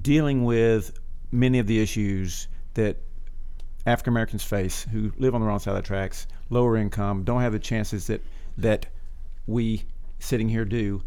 dealing 0.00 0.44
with 0.44 0.98
many 1.30 1.58
of 1.58 1.66
the 1.66 1.80
issues 1.80 2.46
that 2.74 2.96
African 3.86 4.12
Americans 4.12 4.44
face 4.44 4.84
who 4.92 5.12
live 5.18 5.34
on 5.34 5.40
the 5.40 5.46
wrong 5.46 5.58
side 5.58 5.72
of 5.76 5.82
the 5.82 5.86
tracks, 5.86 6.26
lower 6.50 6.76
income, 6.76 7.24
don't 7.24 7.40
have 7.40 7.52
the 7.52 7.58
chances 7.58 8.06
that 8.06 8.20
that 8.58 8.86
we 9.46 9.82
sitting 10.18 10.48
here 10.48 10.64
do? 10.64 11.02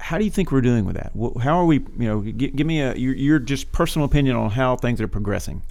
How 0.00 0.18
do 0.18 0.24
you 0.24 0.30
think 0.30 0.50
we're 0.50 0.62
doing 0.62 0.86
with 0.86 0.96
that? 0.96 1.12
How 1.42 1.58
are 1.58 1.66
we? 1.66 1.76
You 1.76 2.08
know, 2.08 2.22
gi- 2.22 2.50
give 2.50 2.66
me 2.66 2.80
a 2.80 2.94
your, 2.94 3.14
your 3.14 3.38
just 3.38 3.70
personal 3.70 4.06
opinion 4.06 4.34
on 4.36 4.50
how 4.50 4.76
things 4.76 5.00
are 5.00 5.08
progressing. 5.08 5.62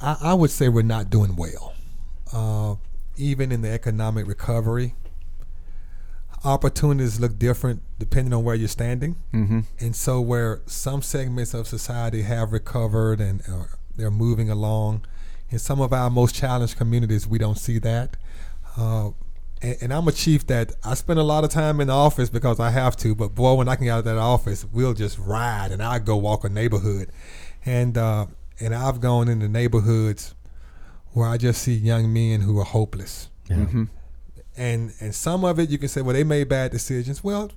I, 0.00 0.16
I 0.22 0.34
would 0.34 0.50
say 0.50 0.68
we're 0.68 0.82
not 0.82 1.10
doing 1.10 1.36
well. 1.36 1.74
Uh, 2.32 2.76
even 3.16 3.52
in 3.52 3.62
the 3.62 3.70
economic 3.70 4.26
recovery, 4.26 4.94
opportunities 6.44 7.20
look 7.20 7.38
different 7.38 7.82
depending 7.98 8.32
on 8.32 8.44
where 8.44 8.54
you're 8.54 8.68
standing. 8.68 9.16
Mm-hmm. 9.32 9.60
And 9.80 9.94
so, 9.94 10.20
where 10.20 10.62
some 10.66 11.02
segments 11.02 11.54
of 11.54 11.66
society 11.66 12.22
have 12.22 12.52
recovered 12.52 13.20
and 13.20 13.42
uh, 13.48 13.64
they're 13.96 14.10
moving 14.10 14.48
along, 14.48 15.04
in 15.50 15.58
some 15.58 15.80
of 15.80 15.92
our 15.92 16.10
most 16.10 16.34
challenged 16.34 16.76
communities, 16.76 17.26
we 17.26 17.38
don't 17.38 17.58
see 17.58 17.78
that. 17.78 18.16
Uh, 18.76 19.10
and, 19.62 19.76
and 19.80 19.92
I'm 19.92 20.06
a 20.08 20.12
chief 20.12 20.46
that 20.48 20.72
I 20.84 20.94
spend 20.94 21.18
a 21.18 21.22
lot 21.22 21.44
of 21.44 21.50
time 21.50 21.80
in 21.80 21.88
the 21.88 21.94
office 21.94 22.30
because 22.30 22.60
I 22.60 22.70
have 22.70 22.96
to. 22.98 23.14
But 23.14 23.34
boy, 23.34 23.54
when 23.54 23.68
I 23.68 23.76
can 23.76 23.84
get 23.84 23.92
out 23.92 23.98
of 24.00 24.04
that 24.06 24.18
office, 24.18 24.64
we'll 24.72 24.94
just 24.94 25.18
ride 25.18 25.72
and 25.72 25.82
I 25.82 25.98
go 25.98 26.16
walk 26.16 26.44
a 26.44 26.48
neighborhood, 26.48 27.10
and 27.64 27.96
uh, 27.98 28.26
and 28.60 28.74
I've 28.74 29.00
gone 29.00 29.28
into 29.28 29.48
neighborhoods 29.48 30.34
where 31.12 31.28
I 31.28 31.36
just 31.36 31.62
see 31.62 31.74
young 31.74 32.12
men 32.12 32.40
who 32.42 32.58
are 32.58 32.64
hopeless 32.64 33.28
Yeah. 33.48 33.56
Mm-hmm. 33.56 33.84
and 34.56 34.92
and 35.00 35.14
some 35.14 35.44
of 35.44 35.58
it 35.58 35.70
you 35.70 35.78
can 35.78 35.88
say 35.88 36.02
well 36.02 36.12
they 36.14 36.22
made 36.24 36.48
bad 36.48 36.70
decisions 36.70 37.24
well 37.24 37.50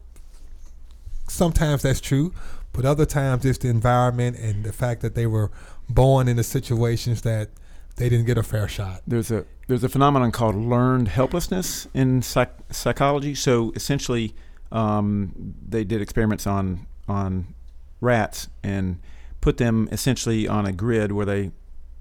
sometimes 1.28 1.82
that's 1.84 2.02
true 2.02 2.34
but 2.74 2.86
other 2.86 3.06
times 3.06 3.46
it's 3.46 3.58
the 3.60 3.68
environment 3.68 4.38
and 4.38 4.64
the 4.64 4.72
fact 4.72 5.02
that 5.02 5.16
they 5.16 5.28
were 5.28 5.52
born 5.90 6.28
into 6.28 6.44
situations 6.44 7.22
that 7.24 7.50
they 7.98 8.10
didn't 8.10 8.26
get 8.26 8.38
a 8.38 8.44
fair 8.44 8.68
shot 8.68 9.02
there's 9.06 9.32
a 9.32 9.46
there's 9.72 9.86
a 9.86 9.90
phenomenon 9.90 10.34
called 10.34 10.54
learned 10.54 11.08
helplessness 11.08 11.88
in 11.94 12.22
psych- 12.22 12.58
psychology. 12.72 13.34
So 13.34 13.72
essentially, 13.74 14.36
um, 14.70 15.56
they 15.66 15.86
did 15.86 16.02
experiments 16.02 16.46
on 16.46 16.88
on 17.08 17.54
rats 18.02 18.50
and 18.64 19.00
put 19.40 19.56
them 19.56 19.88
essentially 19.94 20.46
on 20.46 20.66
a 20.66 20.74
grid 20.74 21.14
where 21.14 21.26
they 21.26 21.52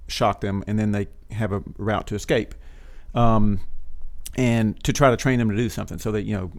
shock 0.09 0.41
them 0.41 0.65
and 0.67 0.81
then 0.81 0.91
they 0.91 1.07
have 1.31 1.53
a 1.53 1.63
route 1.79 2.09
to 2.09 2.17
escape, 2.17 2.57
um, 3.15 3.61
and 4.35 4.83
to 4.83 4.93
try 4.93 5.11
to 5.11 5.17
train 5.17 5.39
them 5.39 5.49
to 5.49 5.57
do 5.57 5.69
something. 5.69 5.99
So 5.99 6.11
that 6.11 6.23
you 6.23 6.37
know, 6.37 6.51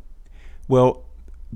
well, 0.69 1.03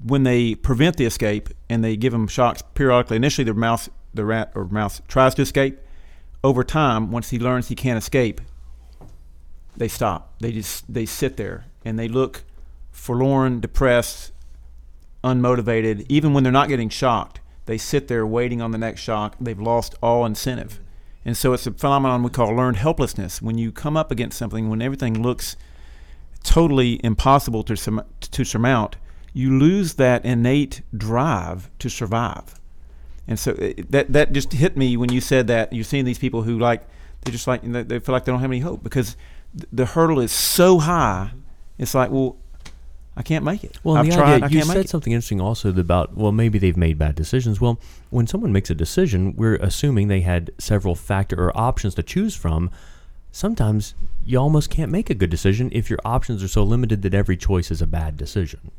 when 0.03 0.23
they 0.23 0.53
prevent 0.55 0.97
the 0.97 1.05
escape 1.05 1.47
and 1.69 1.81
they 1.81 1.95
give 1.95 2.11
them 2.11 2.27
shocks 2.27 2.61
periodically, 2.73 3.15
initially 3.15 3.45
the 3.45 3.53
mouse 3.53 3.89
the 4.13 4.25
rat 4.25 4.51
or 4.53 4.65
mouse 4.65 5.01
tries 5.07 5.33
to 5.35 5.43
escape. 5.43 5.79
Over 6.45 6.63
time, 6.63 7.09
once 7.09 7.31
he 7.31 7.39
learns 7.39 7.69
he 7.69 7.75
can't 7.75 7.97
escape, 7.97 8.39
they 9.75 9.87
stop. 9.87 10.35
They 10.41 10.51
just 10.51 10.85
they 10.93 11.07
sit 11.07 11.37
there 11.37 11.65
and 11.83 11.97
they 11.97 12.07
look 12.07 12.43
forlorn, 12.91 13.61
depressed, 13.61 14.31
unmotivated. 15.23 16.05
Even 16.07 16.35
when 16.35 16.43
they're 16.43 16.53
not 16.53 16.69
getting 16.69 16.89
shocked, 16.89 17.39
they 17.65 17.79
sit 17.79 18.09
there 18.09 18.27
waiting 18.27 18.61
on 18.61 18.69
the 18.69 18.77
next 18.77 19.01
shock. 19.01 19.35
They've 19.41 19.59
lost 19.59 19.95
all 20.03 20.23
incentive, 20.23 20.79
and 21.25 21.35
so 21.35 21.51
it's 21.53 21.65
a 21.65 21.71
phenomenon 21.71 22.21
we 22.21 22.29
call 22.29 22.55
learned 22.55 22.77
helplessness. 22.77 23.41
When 23.41 23.57
you 23.57 23.71
come 23.71 23.97
up 23.97 24.11
against 24.11 24.37
something, 24.37 24.69
when 24.69 24.83
everything 24.83 25.23
looks 25.23 25.57
totally 26.43 27.03
impossible 27.03 27.63
to 27.63 28.05
to 28.21 28.43
surmount, 28.45 28.97
you 29.33 29.57
lose 29.57 29.95
that 29.95 30.23
innate 30.23 30.83
drive 30.95 31.71
to 31.79 31.89
survive. 31.89 32.53
And 33.27 33.39
so 33.39 33.51
it, 33.51 33.91
that 33.91 34.13
that 34.13 34.33
just 34.33 34.53
hit 34.53 34.77
me 34.77 34.97
when 34.97 35.11
you 35.11 35.21
said 35.21 35.47
that. 35.47 35.73
You're 35.73 35.83
seeing 35.83 36.05
these 36.05 36.19
people 36.19 36.43
who 36.43 36.59
like 36.59 36.87
they're 37.21 37.31
just 37.31 37.47
like 37.47 37.61
they 37.63 37.83
they 37.83 37.99
feel 37.99 38.13
like 38.13 38.25
they 38.25 38.31
don't 38.31 38.41
have 38.41 38.51
any 38.51 38.59
hope 38.59 38.83
because 38.83 39.15
th- 39.57 39.67
the 39.71 39.85
hurdle 39.85 40.19
is 40.19 40.31
so 40.31 40.79
high. 40.79 41.31
It's 41.77 41.93
like, 41.95 42.11
well, 42.11 42.37
I 43.17 43.23
can't 43.23 43.43
make 43.43 43.63
it. 43.63 43.79
Well, 43.83 43.97
I've 43.97 44.05
the 44.05 44.11
tried. 44.13 44.33
idea, 44.43 44.45
I 44.45 44.49
you 44.49 44.57
can't 44.57 44.67
said 44.67 44.75
make 44.77 44.85
it. 44.85 44.89
something 44.89 45.13
interesting 45.13 45.41
also 45.41 45.69
about 45.69 46.15
well, 46.15 46.31
maybe 46.31 46.59
they've 46.59 46.77
made 46.77 46.97
bad 46.97 47.15
decisions. 47.15 47.59
Well, 47.59 47.79
when 48.09 48.27
someone 48.27 48.51
makes 48.51 48.69
a 48.69 48.75
decision, 48.75 49.35
we're 49.35 49.55
assuming 49.55 50.07
they 50.07 50.21
had 50.21 50.51
several 50.57 50.95
factor 50.95 51.41
or 51.41 51.57
options 51.57 51.95
to 51.95 52.03
choose 52.03 52.35
from. 52.35 52.69
Sometimes 53.31 53.95
you 54.25 54.37
almost 54.39 54.69
can't 54.69 54.91
make 54.91 55.09
a 55.09 55.13
good 55.13 55.29
decision 55.29 55.69
if 55.73 55.89
your 55.89 55.99
options 56.05 56.41
are 56.43 56.47
so 56.47 56.63
limited 56.63 57.01
that 57.01 57.13
every 57.13 57.35
choice 57.35 57.69
is 57.71 57.81
a 57.81 57.87
bad 57.87 58.15
decision. 58.17 58.71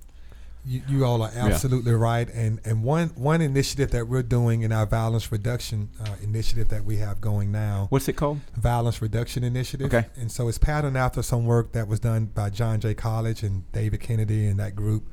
You, 0.66 0.82
you 0.88 1.04
all 1.04 1.22
are 1.22 1.30
absolutely 1.34 1.92
right 1.92 2.28
and 2.34 2.60
and 2.64 2.82
one 2.82 3.08
one 3.10 3.40
initiative 3.40 3.92
that 3.92 4.08
we're 4.08 4.22
doing 4.22 4.62
in 4.62 4.72
our 4.72 4.84
violence 4.84 5.30
reduction 5.30 5.88
uh, 6.00 6.16
initiative 6.22 6.68
that 6.70 6.84
we 6.84 6.96
have 6.96 7.20
going 7.20 7.52
now 7.52 7.86
What's 7.90 8.08
it 8.08 8.14
called? 8.14 8.40
violence 8.56 9.00
reduction 9.00 9.44
initiative. 9.44 9.86
Okay. 9.94 10.06
And 10.16 10.30
so 10.30 10.48
it's 10.48 10.58
patterned 10.58 10.96
after 10.96 11.22
some 11.22 11.46
work 11.46 11.72
that 11.72 11.86
was 11.86 12.00
done 12.00 12.26
by 12.26 12.50
John 12.50 12.80
Jay 12.80 12.94
College 12.94 13.42
and 13.42 13.70
David 13.72 14.00
Kennedy 14.00 14.46
and 14.46 14.58
that 14.58 14.74
group. 14.74 15.04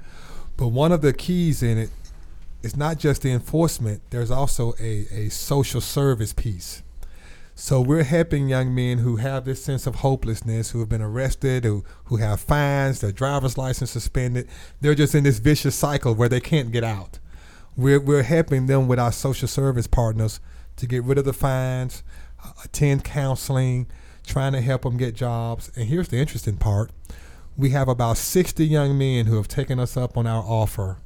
But 0.58 0.70
one 0.70 0.92
of 0.92 1.02
the 1.02 1.14
keys 1.14 1.62
in 1.62 1.78
it 1.78 1.90
is 2.64 2.76
not 2.78 2.98
just 2.98 3.22
the 3.22 3.32
enforcement, 3.32 4.02
there's 4.10 4.32
also 4.32 4.74
a, 4.80 5.06
a 5.12 5.30
social 5.30 5.82
service 5.82 6.34
piece. 6.34 6.82
So 7.56 7.82
we're 7.82 8.04
helping 8.04 8.50
young 8.50 8.74
men 8.74 9.00
who 9.00 9.18
have 9.18 9.46
this 9.46 9.64
sense 9.64 9.86
of 9.86 9.96
hopelessness, 9.96 10.72
who 10.72 10.80
have 10.80 10.90
been 10.90 11.04
arrested, 11.04 11.66
who, 11.66 11.84
who 12.06 12.18
have 12.18 12.42
fines, 12.42 13.02
their 13.02 13.12
driver's 13.12 13.58
license 13.58 13.92
suspended. 13.92 14.48
They're 14.82 14.96
just 14.96 15.14
in 15.14 15.24
this 15.24 15.40
vicious 15.40 15.76
cycle 15.76 16.16
where 16.16 16.30
they 16.30 16.40
can't 16.40 16.72
get 16.72 16.84
out. 16.84 17.20
We're, 17.78 18.00
we're 18.00 18.24
helping 18.24 18.66
them 18.66 18.88
with 18.88 19.00
our 19.00 19.12
social 19.12 19.48
service 19.48 19.88
partners 19.88 20.40
to 20.78 20.88
get 20.88 21.04
rid 21.04 21.20
of 21.20 21.26
the 21.26 21.34
fines, 21.34 22.04
uh, 22.44 22.52
attend 22.66 23.04
counseling, 23.04 23.88
trying 24.26 24.54
to 24.54 24.62
help 24.62 24.82
them 24.82 24.98
get 24.98 25.14
jobs. 25.16 25.72
And 25.76 25.88
here's 25.88 26.08
the 26.08 26.18
interesting 26.18 26.58
part 26.58 26.92
we 27.56 27.70
have 27.70 27.88
about 27.88 28.18
60 28.18 28.66
young 28.66 28.98
men 28.98 29.28
who 29.28 29.36
have 29.36 29.48
taken 29.48 29.80
us 29.80 29.96
up 29.96 30.18
on 30.18 30.26
our 30.26 30.42
offer, 30.42 30.98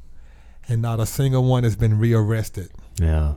and 0.70 0.82
not 0.82 1.02
a 1.02 1.06
single 1.06 1.44
one 1.44 1.66
has 1.66 1.76
been 1.76 2.00
rearrested 2.00 2.70
Yeah. 3.02 3.34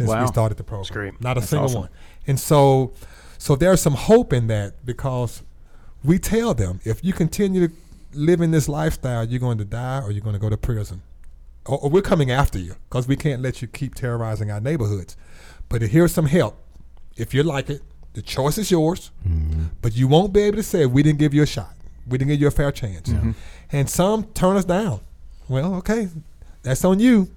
Since 0.00 0.08
Wow. 0.10 0.22
we 0.22 0.26
started 0.28 0.56
the 0.56 0.64
program. 0.64 0.82
That's 0.82 0.90
great. 0.90 1.20
Not 1.20 1.36
a 1.36 1.40
That's 1.40 1.50
single 1.50 1.66
awesome. 1.66 1.80
one. 1.82 1.90
And 2.26 2.40
so, 2.40 2.92
so 3.38 3.54
there's 3.56 3.80
some 3.80 3.94
hope 3.94 4.32
in 4.32 4.46
that 4.48 4.84
because 4.84 5.42
we 6.02 6.18
tell 6.18 6.54
them 6.54 6.80
if 6.84 7.04
you 7.04 7.12
continue 7.12 7.68
to 7.68 7.74
live 8.14 8.40
in 8.40 8.50
this 8.50 8.68
lifestyle, 8.68 9.24
you're 9.24 9.40
going 9.40 9.58
to 9.58 9.64
die 9.64 10.00
or 10.02 10.10
you're 10.10 10.22
going 10.22 10.34
to 10.34 10.40
go 10.40 10.48
to 10.48 10.56
prison, 10.56 11.02
or, 11.66 11.78
or 11.78 11.90
we're 11.90 12.02
coming 12.02 12.30
after 12.30 12.58
you 12.58 12.76
because 12.88 13.06
we 13.06 13.16
can't 13.16 13.42
let 13.42 13.60
you 13.62 13.68
keep 13.68 13.94
terrorizing 13.94 14.50
our 14.50 14.60
neighborhoods. 14.60 15.16
But 15.68 15.82
here's 15.82 16.12
some 16.12 16.26
help. 16.26 16.56
If 17.16 17.34
you 17.34 17.42
like 17.42 17.68
it, 17.70 17.82
the 18.14 18.22
choice 18.22 18.58
is 18.58 18.70
yours, 18.70 19.10
mm-hmm. 19.26 19.66
but 19.82 19.94
you 19.94 20.08
won't 20.08 20.32
be 20.32 20.40
able 20.42 20.56
to 20.56 20.62
say 20.62 20.86
we 20.86 21.02
didn't 21.02 21.18
give 21.18 21.34
you 21.34 21.42
a 21.42 21.46
shot, 21.46 21.74
we 22.08 22.18
didn't 22.18 22.30
give 22.30 22.40
you 22.40 22.48
a 22.48 22.50
fair 22.50 22.72
chance. 22.72 23.08
Mm-hmm. 23.10 23.32
And 23.70 23.88
some 23.88 24.24
turn 24.34 24.56
us 24.56 24.64
down. 24.64 25.00
Well, 25.48 25.74
okay, 25.76 26.08
that's 26.62 26.84
on 26.84 26.98
you. 26.98 27.30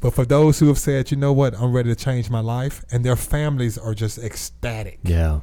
But 0.00 0.14
for 0.14 0.24
those 0.24 0.60
who 0.60 0.68
have 0.68 0.78
said, 0.78 1.10
you 1.10 1.16
know 1.16 1.32
what, 1.32 1.54
I'm 1.58 1.72
ready 1.72 1.88
to 1.90 1.96
change 1.96 2.30
my 2.30 2.40
life, 2.40 2.84
and 2.90 3.04
their 3.04 3.16
families 3.16 3.76
are 3.76 3.94
just 3.94 4.18
ecstatic. 4.18 5.00
Yeah. 5.02 5.40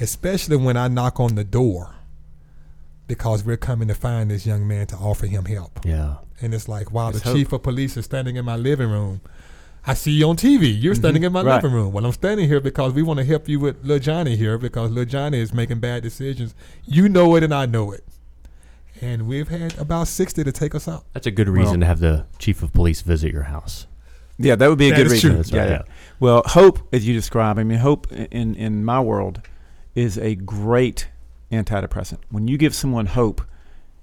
Especially 0.00 0.56
when 0.56 0.76
I 0.76 0.88
knock 0.88 1.20
on 1.20 1.34
the 1.34 1.44
door 1.44 1.94
because 3.06 3.44
we're 3.44 3.58
coming 3.58 3.88
to 3.88 3.94
find 3.94 4.30
this 4.30 4.46
young 4.46 4.66
man 4.66 4.86
to 4.86 4.96
offer 4.96 5.26
him 5.26 5.44
help. 5.44 5.80
Yeah. 5.84 6.16
And 6.40 6.54
it's 6.54 6.68
like, 6.68 6.90
wow, 6.90 7.10
It's 7.10 7.20
the 7.20 7.24
hope. 7.24 7.36
chief 7.36 7.52
of 7.52 7.62
police 7.62 7.96
is 7.96 8.06
standing 8.06 8.36
in 8.36 8.44
my 8.44 8.56
living 8.56 8.90
room. 8.90 9.20
I 9.86 9.94
see 9.94 10.12
you 10.12 10.28
on 10.28 10.36
TV. 10.36 10.80
You're 10.80 10.94
mm-hmm. 10.94 11.00
standing 11.00 11.22
in 11.24 11.32
my 11.32 11.42
Right. 11.42 11.56
living 11.56 11.72
room. 11.76 11.92
Well, 11.92 12.06
I'm 12.06 12.12
standing 12.12 12.48
here 12.48 12.60
because 12.60 12.94
we 12.94 13.02
want 13.02 13.18
to 13.18 13.24
help 13.24 13.48
you 13.48 13.60
with 13.60 13.84
Lil 13.84 13.98
Johnny 13.98 14.36
here 14.36 14.56
because 14.56 14.90
Lil 14.90 15.04
Johnny 15.04 15.40
is 15.40 15.52
making 15.52 15.80
bad 15.80 16.02
decisions. 16.02 16.54
You 16.86 17.08
know 17.08 17.36
it 17.36 17.42
and 17.42 17.52
I 17.52 17.66
know 17.66 17.92
it. 17.92 18.04
And 19.02 19.26
we've 19.26 19.48
had 19.48 19.76
about 19.78 20.06
60 20.08 20.44
to 20.44 20.52
take 20.52 20.74
us 20.74 20.86
out. 20.86 21.04
That's 21.12 21.26
a 21.26 21.30
good 21.32 21.48
reason 21.48 21.72
Well- 21.72 21.80
to 21.80 21.86
have 21.86 21.98
the 22.00 22.24
chief 22.38 22.62
of 22.62 22.72
police 22.72 23.02
visit 23.02 23.32
your 23.32 23.42
house. 23.44 23.86
Yeah, 24.38 24.54
that 24.56 24.68
would 24.68 24.78
be 24.78 24.88
a 24.88 24.90
That 24.90 24.96
good 24.96 25.10
reason. 25.10 25.42
true. 25.42 25.56
Yeah, 25.56 25.64
yeah. 25.64 25.70
yeah. 25.70 25.82
Well, 26.18 26.42
hope, 26.46 26.78
as 26.92 27.06
you 27.06 27.12
describe, 27.12 27.58
I 27.58 27.64
mean, 27.64 27.78
hope 27.78 28.10
in 28.12 28.54
in 28.54 28.84
my 28.84 29.00
world 29.00 29.42
is 29.94 30.16
a 30.18 30.34
great 30.36 31.08
antidepressant. 31.52 32.18
When 32.30 32.48
you 32.48 32.56
give 32.56 32.74
someone 32.74 33.06
hope, 33.06 33.42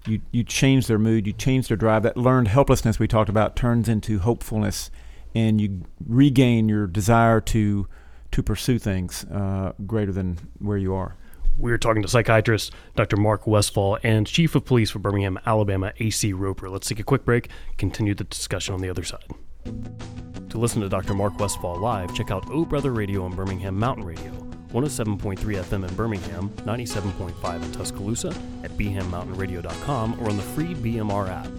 you 0.05 0.21
you 0.31 0.43
change 0.43 0.87
their 0.87 0.99
mood, 0.99 1.25
you 1.25 1.33
change 1.33 1.67
their 1.69 1.77
drive. 1.77 2.03
That 2.03 2.15
learned 2.15 2.47
helplessness 2.49 2.99
we 2.99 3.07
talked 3.07 3.29
about 3.29 3.55
turns 3.55 3.89
into 3.89 4.19
hopefulness, 4.19 4.91
and 5.33 5.59
you 5.59 5.81
regain 6.07 6.69
your 6.69 6.85
desire 6.87 7.41
to 7.41 7.87
to 8.31 8.43
pursue 8.43 8.77
things 8.77 9.25
uh, 9.25 9.71
greater 9.87 10.11
than 10.11 10.37
where 10.59 10.77
you 10.77 10.93
are. 10.93 11.15
We're 11.59 11.77
talking 11.77 12.01
to 12.03 12.07
psychiatrist 12.07 12.71
Dr. 12.95 13.17
Mark 13.17 13.45
Westfall 13.45 13.99
and 14.01 14.25
Chief 14.25 14.55
of 14.55 14.63
Police 14.63 14.91
for 14.91 14.99
Birmingham, 14.99 15.37
Alabama, 15.45 15.91
AC 15.99 16.31
Roper. 16.31 16.69
Let's 16.69 16.87
take 16.87 17.01
a 17.01 17.03
quick 17.03 17.25
break, 17.25 17.49
continue 17.77 18.15
the 18.15 18.23
discussion 18.23 18.73
on 18.73 18.79
the 18.79 18.89
other 18.89 19.03
side. 19.03 19.25
To 19.65 20.57
listen 20.57 20.81
to 20.81 20.87
Dr. 20.87 21.13
Mark 21.13 21.37
Westfall 21.37 21.77
live, 21.77 22.15
check 22.15 22.31
out 22.31 22.49
O 22.49 22.63
Brother 22.63 22.91
Radio 22.91 23.25
on 23.25 23.35
Birmingham 23.35 23.77
Mountain 23.77 24.05
Radio, 24.05 24.31
107.3 24.71 25.37
FM 25.37 25.85
in 25.85 25.95
Birmingham, 25.95 26.49
97.5 26.59 27.63
in 27.63 27.71
Tuscaloosa, 27.73 28.29
at 28.63 28.71
bhammountainradio.com, 28.71 30.17
or 30.21 30.29
on 30.29 30.37
the 30.37 30.43
free 30.43 30.73
BMR 30.75 31.29
app. 31.29 31.51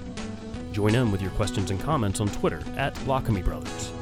Join 0.72 0.94
in 0.94 1.12
with 1.12 1.20
your 1.20 1.32
questions 1.32 1.70
and 1.70 1.78
comments 1.78 2.20
on 2.20 2.28
Twitter 2.28 2.62
at 2.78 2.94
Lockamy 3.00 3.44
Brothers. 3.44 3.92